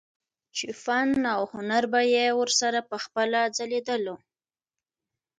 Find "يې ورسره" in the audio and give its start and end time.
2.13-2.79